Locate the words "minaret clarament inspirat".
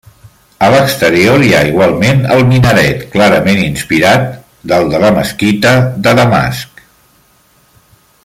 2.53-4.25